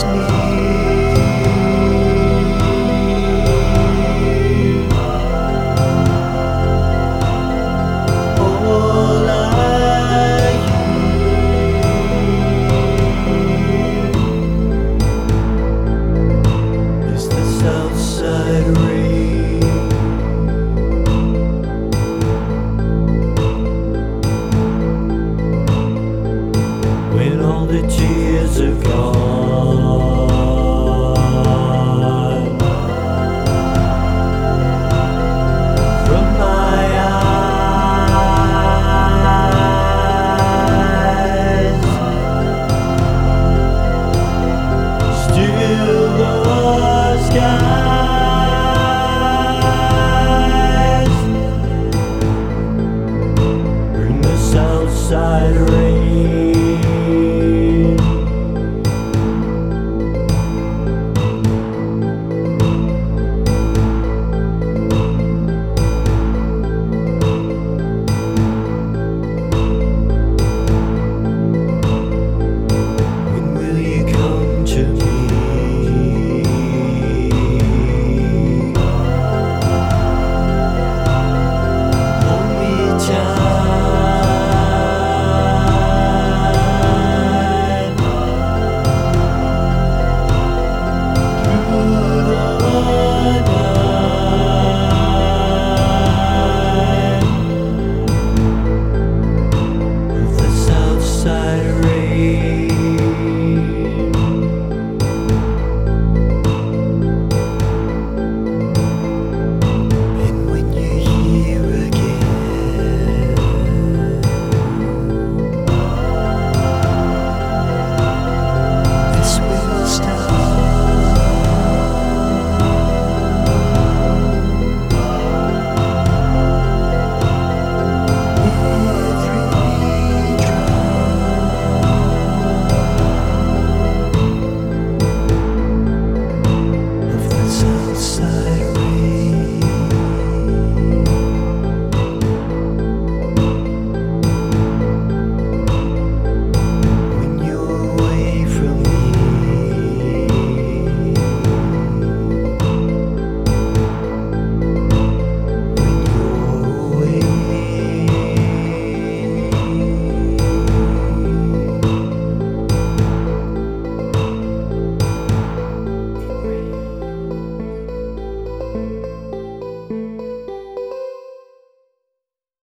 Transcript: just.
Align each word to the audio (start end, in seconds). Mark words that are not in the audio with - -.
just. 0.00 0.47